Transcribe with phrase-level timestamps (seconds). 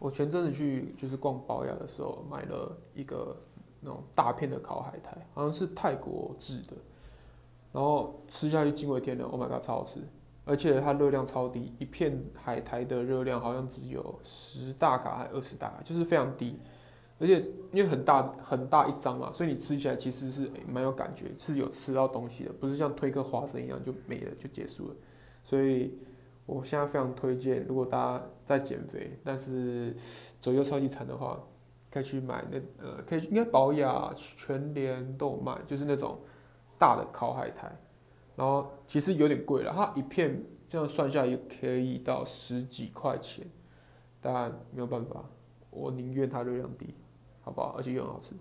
[0.00, 3.36] 我前阵子去就是逛宝雅的时候，买了一个
[3.80, 6.74] 那种大片的烤海苔，好像是泰国制的，
[7.70, 10.00] 然后吃下去惊为天人，Oh my god，超好吃，
[10.46, 16.58] 而且它热量超低，一片海苔的热量好像只有十大卡还二十大卡，就是非常低，
[17.18, 24.94] 而且因为很大很大一张嘛，所以你吃起来其实是蛮、有感觉，是有吃到东西的，不是像推个花生一样就没了就结束了，
[25.44, 25.98] 所以。
[26.52, 29.94] 我现在非常推荐，如果大家在减肥，但是
[30.40, 31.38] 左右超级馋的话，
[31.88, 36.18] 可以去买那呃，可以应该宝雅全联都有卖，就是那种
[36.76, 37.70] 大的烤海苔，
[38.34, 43.46] 然后其实有点贵了，它一片这样算下来可以到十几块钱，
[44.20, 45.24] 但没有办法，
[45.70, 46.96] 我宁愿它热量低，
[47.42, 47.76] 好不好？
[47.76, 48.34] 而且又很好吃。